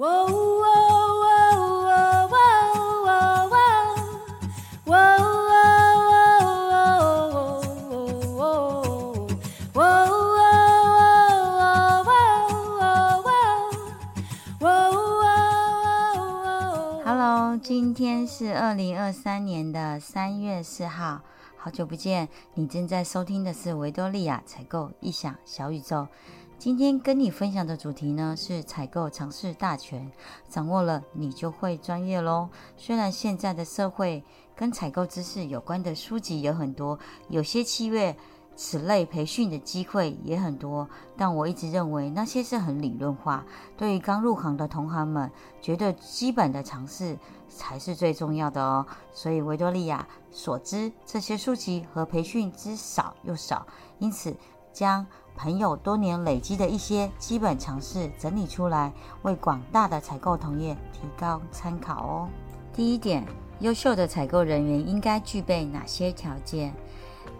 [0.00, 0.28] Hello，
[17.60, 21.22] 今天是二零二三年的三月四号，
[21.56, 22.28] 好久不见。
[22.54, 26.06] 你正在收听的是维多利亚采购异想小宇宙。
[26.58, 30.10] 今天跟你分享的主题呢是采购常识大全，
[30.48, 32.48] 掌握了你就会专业喽。
[32.76, 34.24] 虽然现在的社会
[34.56, 38.16] 跟采购知识有关的书籍有很多，有些企业
[38.56, 43.46] 此类培训的机会也很多，但我一直认为那些是很理论化。
[43.76, 45.30] 对于刚入行的同行们，
[45.62, 47.16] 觉得基本的常识
[47.48, 48.84] 才是最重要的哦。
[49.12, 53.64] 所以维多利亚所知这些书籍和培训之少又少，
[54.00, 54.36] 因此
[54.72, 55.06] 将。
[55.38, 58.92] 朋友多年累积的一些基本常识整理出来，
[59.22, 62.28] 为广大的采购同业提高参考哦。
[62.74, 63.24] 第一点，
[63.60, 66.74] 优秀的采购人员应该具备哪些条件？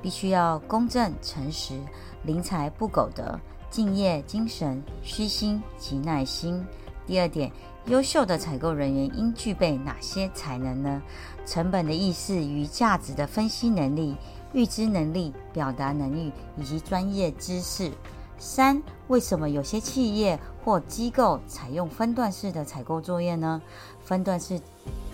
[0.01, 1.75] 必须要公正诚实，
[2.23, 3.37] 临财不苟得，
[3.69, 6.65] 敬业精神，虚心及耐心。
[7.05, 7.51] 第二点，
[7.87, 11.03] 优秀的采购人员应具备哪些才能呢？
[11.45, 14.15] 成本的意识与价值的分析能力。
[14.53, 17.91] 预知能力、表达能力以及专业知识。
[18.39, 23.61] 三、为什么有些企业或机构采用分段式的采购作业呢？
[24.05, 24.61] 分段式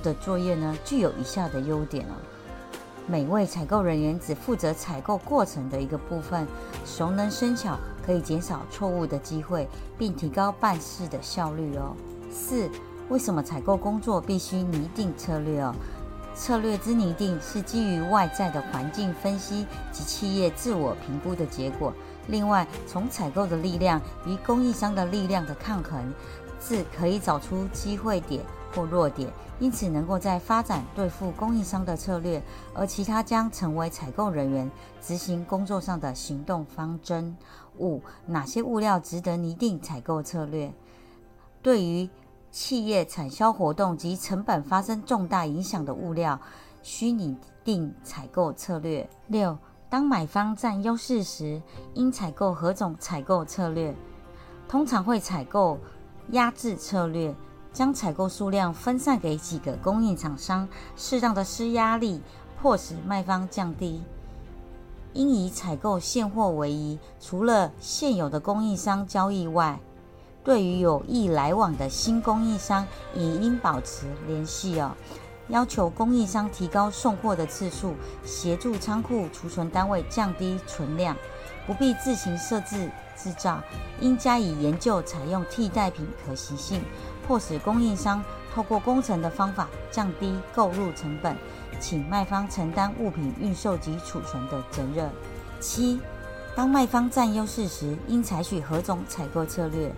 [0.03, 2.15] 的作业呢，具有以下的优点哦。
[3.07, 6.47] 每位采购人员只负责采购过程的一个部分，
[6.85, 11.95] 熟能生巧，可以减少错误的机会，并提高办事的效率哦。
[12.31, 12.69] 四、
[13.09, 15.75] 为什么采购工作必须拟定策略哦？
[16.35, 21.93] 策略之拟定是基于外在的环境分析及企业自我评估的结果。
[22.27, 26.13] 另外，从采购的力量与供应商的力量的抗衡，
[26.61, 28.43] 是可以找出机会点
[28.75, 32.43] 或弱点，因此能够在发展对付供应商的策略，
[32.75, 37.37] 而其他将成为采购人员执行工作上的行动方针。
[37.79, 40.73] 五、哪些物料值得拟定采购策略？
[41.61, 42.09] 对于
[42.55, 46.39] 企业产销活动及成本发生重大影响的物料，
[46.85, 49.11] 需拟定采购策略。
[49.27, 49.59] 六，
[49.91, 51.61] 当买方占优势时，
[51.95, 53.93] 应采购何种采购策略？
[54.69, 55.77] 通常会采购
[56.29, 57.35] 压制策略，
[57.73, 62.23] 将采购数量分散给几个供应厂商，适当的施压力，
[62.63, 64.01] 迫使卖方降低。
[65.13, 69.81] 应以采购现货为宜，除了现有的供应商交易外。
[70.45, 74.93] 对于有意来往的新供应商，也应保持联系哦。
[75.49, 77.95] 要求供应商提高送货的次数，
[78.25, 81.17] 协助仓库储存单位降低存量，
[81.67, 83.63] 不必自行设置制造，
[84.01, 86.83] 应加以研究采用替代品可行性，
[87.27, 88.23] 迫使供应商
[88.55, 91.37] 透过工程的方法降低购入成本，
[91.81, 95.11] 请卖方承担物品运售及储存的责任。
[95.61, 96.01] 七，
[96.55, 99.91] 当卖方占优势时，应采取何种采购策略？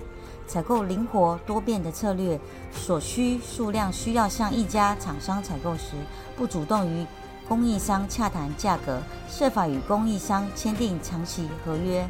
[0.46, 2.38] 采购灵活多变的策略，
[2.72, 5.92] 所需数量需要向一家厂商采购时，
[6.36, 7.04] 不主动与
[7.48, 12.08] 供应商洽谈价格，设法与供应商签订长期合约，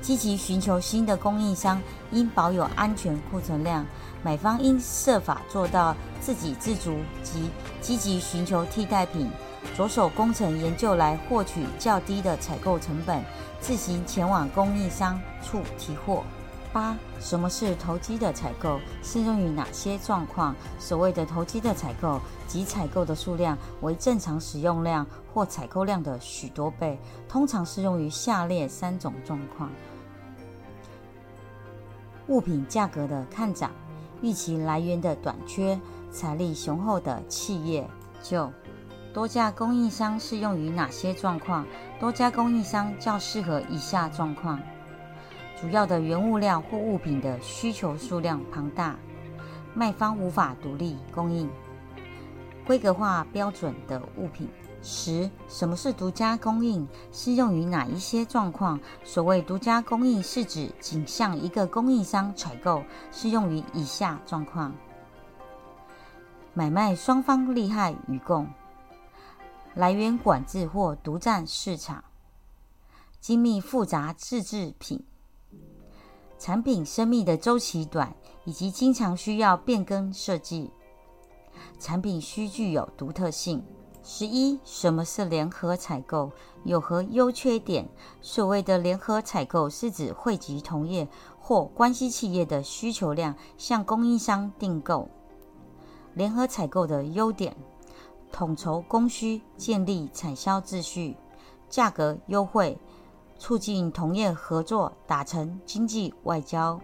[0.00, 1.80] 积极寻求新的供应商，
[2.10, 3.84] 应保有安全库存量。
[4.22, 9.30] 买方应设法做到自给自足及积极寻求替代品，
[9.76, 13.22] 着手工程研究来获取较低的采购成本，
[13.60, 16.24] 自行前往供应商处提货。
[16.76, 18.78] 八，什么是投机的采购？
[19.02, 20.54] 适用于哪些状况？
[20.78, 29.70] 所谓的投机的采购，即采购的数量为正常使用量或采购量的许多倍，通常适用于下列三种状况：
[32.26, 33.70] 物品价格的看涨，
[34.20, 35.80] 预期来源的短缺，
[36.12, 37.88] 财力雄厚的企业。
[38.22, 38.52] 九，
[39.14, 41.64] 多家供应商适用于哪些状况？
[41.98, 44.60] 多家供应商较适合以下状况。
[45.60, 48.94] 主要的原物料或物品的需求数量庞大，
[49.74, 51.50] 卖方无法独立供应。
[52.66, 54.48] 规格化标准的物品。
[54.82, 56.86] 十、什么是独家供应？
[57.10, 58.78] 适用于哪一些状况？
[59.02, 64.72] 所谓独家供应，是指仅向一个供应商采购，适用于以下状况：
[66.54, 68.46] 买卖双方利害与共，
[69.74, 72.04] 来源管制或独占市场，
[73.18, 75.04] 精密复杂自制品。
[76.38, 80.70] 产品生命的周期短，以及经常需要变更设计。
[81.78, 83.64] 产品需具有独特性。
[84.08, 86.30] 十一，什么是联合采购？
[86.62, 87.88] 有何优缺点？
[88.20, 91.08] 所谓的联合采购是指汇集同业
[91.40, 95.08] 或关系企业的需求量向供应商订购。
[96.14, 97.56] 联合采购的优点：
[98.30, 101.16] 统筹供需，建立产销秩序，
[101.68, 102.78] 价格优惠，
[103.38, 106.80] 促进同业合作，达成经济外交。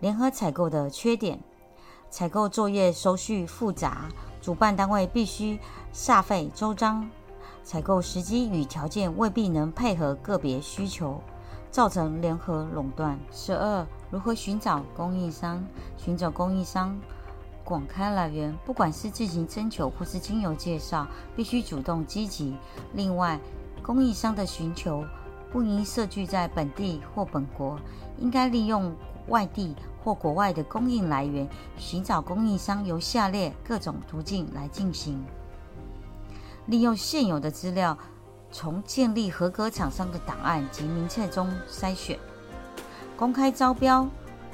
[0.00, 1.40] 联合采购的缺点：
[2.08, 4.08] 采购作业手续复杂，
[4.40, 5.58] 主办单位必须
[5.92, 7.08] 煞费周章。
[7.64, 11.20] 采购时机与条件未必能配合个别需求，
[11.70, 13.18] 造成联合垄断。
[13.30, 15.62] 十二、如何寻找供应商？
[15.96, 16.98] 寻找供应商，
[17.64, 21.06] 广开来源，不管是自行征求或是经由介绍，
[21.36, 22.56] 必须主动积极。
[22.94, 23.38] 另外，
[23.82, 25.04] 供应商的寻求
[25.50, 27.78] 不应设居在本地或本国，
[28.18, 28.94] 应该利用
[29.28, 31.48] 外地或国外的供应来源。
[31.76, 35.24] 寻找供应商由下列各种途径来进行。
[36.66, 37.96] 利用现有的资料，
[38.50, 42.16] 从建立合格厂商的档案及名册中筛选；
[43.16, 44.06] 公开招标，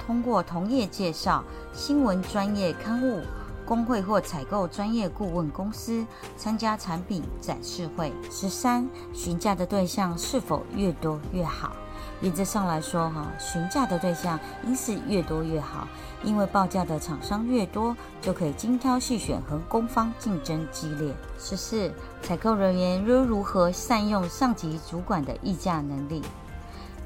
[0.07, 1.43] 通过同业介绍、
[1.73, 3.21] 新闻专业刊物、
[3.67, 6.05] 工会或采购专业顾问公司
[6.37, 8.13] 参加产品展示会。
[8.31, 11.73] 十三，询价的对象是否越多越好？
[12.21, 15.87] 原则上来说，哈，询价的对象应是越多越好，
[16.23, 21.13] 因为报价的厂商越多，就可以精挑细选，和供方竞争激烈。
[21.39, 26.23] 十四，采购人员如如何善用上级主管的议价能力？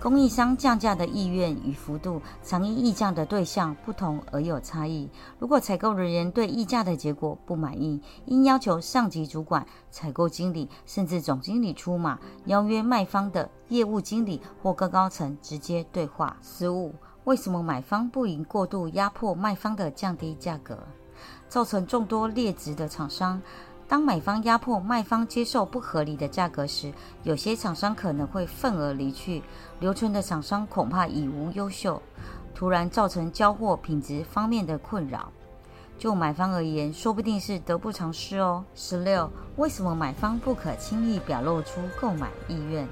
[0.01, 5.11] 供应商降价的意愿与幅度，常因议价的对象不同而有差异。
[5.41, 16.37] 如果采购人员对议价的结果不满意，应要求上级主管、采购经理甚至总经理出马，邀约卖方的业务经理或更高层直接对话。
[16.43, 16.95] 十五，
[17.25, 20.79] 为什么买方不应过度压迫卖方的降低价格，
[21.49, 23.43] 造成众多劣质的厂商？
[23.89, 26.93] 当买方压迫卖方接受不合理的价格时，
[27.23, 29.43] 有些厂商可能会愤而离去，
[29.81, 32.03] 留存的厂商恐怕已无优秀，
[32.55, 35.33] 突然造成交货品质方面的困扰。
[35.97, 38.63] 就买方而言，说不定是得不偿失哦。
[38.75, 42.87] 十六，为什么买方不可轻易表露出购买意愿？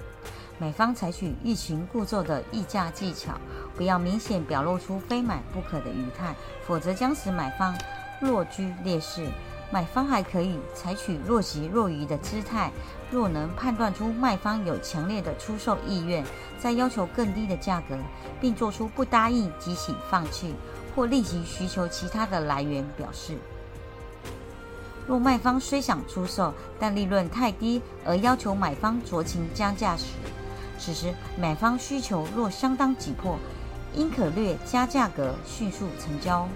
[0.58, 3.38] 买方采取欲擒故纵的议价技巧，
[3.76, 6.34] 不要明显表露出非买不可的语态，
[6.66, 7.76] 否则将使买方
[8.22, 9.28] 落居劣势。
[9.70, 12.70] 买方还可以采取若即若离的姿态，
[13.10, 16.24] 若能判断出卖方有强烈的出售意愿，
[16.58, 17.98] 再要求更低的价格，
[18.40, 20.54] 并做出不答应即起放弃
[20.94, 23.36] 或立即需求其他的来源表示。
[25.06, 30.04] 若卖方虽想出售，但利润太低，而要求买方酌情加价时，
[30.78, 33.36] 此时买方需求若相当急迫，
[33.94, 36.48] 应可略加价格，迅速成交。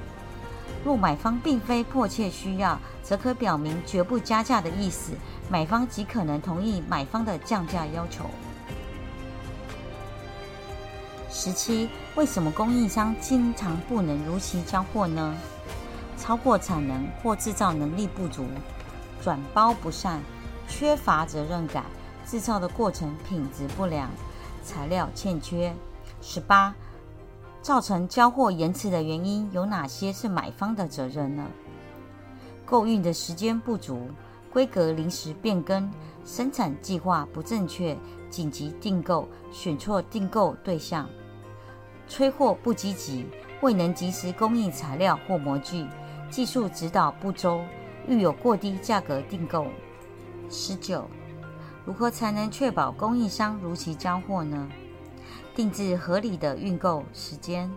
[0.84, 5.12] 若买方并非迫切需要，则可表明绝不加价的意思，
[5.50, 8.25] 买方即可能同意买方的降价要求。
[11.28, 15.37] 十七，为什么供应商经常不能如期交货呢？
[16.19, 18.46] 超过产能或制造能力不足，
[19.22, 20.20] 转包不善，
[20.69, 21.84] 缺乏责任感，
[22.26, 24.11] 制造的过程品质不良，
[24.64, 25.75] 材料欠缺。
[26.20, 26.75] 十八。
[27.62, 31.46] 造成交货延迟的原因有哪些是买方的责任呢？
[32.64, 34.08] 购运的时间不足，
[34.50, 35.90] 规格临时变更，
[36.24, 37.96] 生产计划不正确，
[38.30, 41.08] 紧急订购，选错订购对象，
[42.08, 43.26] 催货不积极，
[43.60, 45.86] 未能及时供应材料或模具，
[46.30, 47.60] 技术指导不周，
[48.08, 49.67] 遇有过低价格订购。
[50.48, 51.06] 十九，
[51.84, 54.69] 如何才能确保供应商如期交货呢？
[55.60, 57.70] 定制合理的运购时间，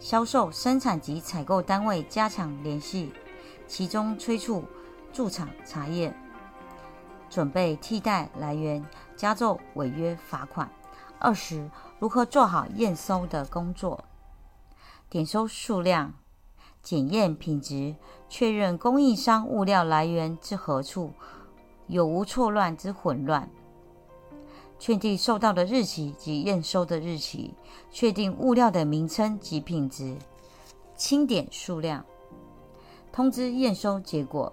[0.00, 3.12] 销售、生产及采购单位加强联系，
[3.68, 4.64] 其中催促
[5.12, 6.12] 驻厂查验，
[7.28, 10.68] 准备替代来源，加重违约罚款。
[11.20, 14.02] 二十，如何做好验收的工作？
[15.08, 16.14] 点收数量，
[16.82, 17.94] 检验品质，
[18.28, 21.12] 确认供应商物料来源之何处，
[21.86, 23.48] 有无错乱之混乱。
[24.80, 27.52] 确定收到的日期及验收的日期，
[27.92, 30.16] 确定物料的名称及品质，
[30.96, 32.02] 清点数量，
[33.12, 34.50] 通知验收结果，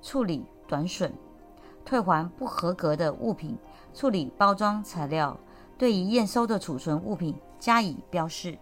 [0.00, 1.12] 处理短损，
[1.84, 3.58] 退还不合格的物品，
[3.92, 5.38] 处理包装材料，
[5.76, 8.56] 对已验收的储存物品加以标示。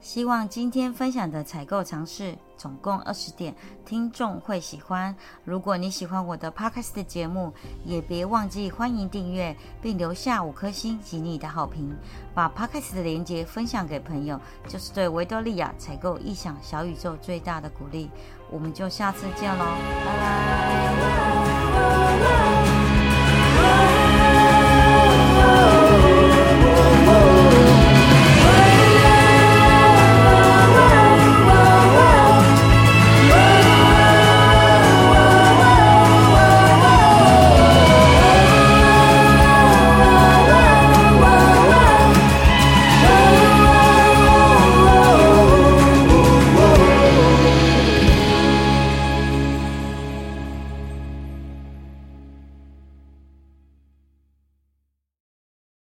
[0.00, 3.52] 希望今天分享的采购常识，总共二十点，
[3.84, 5.16] 听众会喜欢。
[5.44, 7.52] 如果你喜欢我的 podcast 的节目，
[7.84, 11.92] 也别忘记欢迎订阅，并留下五颗星及你的好评。
[12.32, 18.08] 把 podcast 的链接分享给朋友，就是对维多利亚采购异想小宇宙最大的鼓励。
[18.48, 19.64] 我们就下次见喽，
[20.04, 21.02] 拜拜。